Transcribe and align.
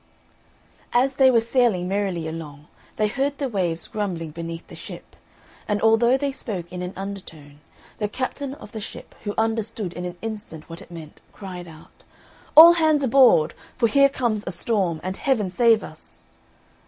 As 0.93 1.13
they 1.13 1.29
were 1.29 1.39
sailing 1.41 1.87
merrily 1.87 2.27
along 2.27 2.67
they 2.95 3.07
heard 3.07 3.37
the 3.37 3.47
waves 3.47 3.85
grumbling 3.85 4.31
beneath 4.31 4.65
the 4.65 4.73
ship; 4.73 5.15
and 5.67 5.79
although 5.79 6.17
they 6.17 6.31
spoke 6.31 6.71
in 6.71 6.81
an 6.81 6.93
undertone, 6.95 7.59
the 7.99 8.07
captain 8.07 8.55
of 8.55 8.71
the 8.71 8.79
ship, 8.79 9.13
who 9.25 9.35
understood 9.37 9.93
in 9.93 10.03
an 10.05 10.17
instant 10.23 10.67
what 10.67 10.81
it 10.81 10.89
meant, 10.89 11.21
cried 11.31 11.67
out, 11.67 12.03
"All 12.57 12.73
hands 12.73 13.03
aboard! 13.03 13.53
for 13.77 13.87
here 13.87 14.09
comes 14.09 14.43
a 14.47 14.51
storm, 14.51 14.99
and 15.03 15.17
Heaven 15.17 15.51
save 15.51 15.83
us!" 15.83 16.23